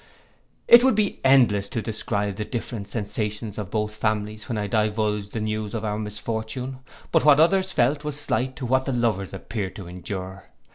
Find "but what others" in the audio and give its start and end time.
7.11-7.71